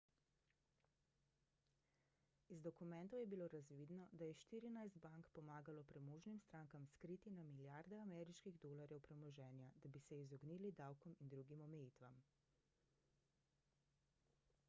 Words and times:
iz 2.53 2.61
dokumentov 2.67 3.19
je 3.21 3.27
bilo 3.33 3.47
razvidno 3.55 4.07
da 4.21 4.29
je 4.29 4.37
štirinajst 4.39 4.97
bank 5.03 5.29
pomagalo 5.35 5.83
premožnim 5.91 6.39
strankam 6.45 6.87
skriti 6.95 7.35
na 7.35 7.43
milijarde 7.51 8.01
ameriških 8.07 8.59
dolarjev 8.67 9.05
premoženja 9.09 9.69
da 9.83 9.93
bi 9.97 10.03
se 10.07 10.21
izognili 10.23 10.75
davkom 10.83 11.17
in 11.19 11.33
drugim 11.37 11.65
omejitvam 11.69 12.21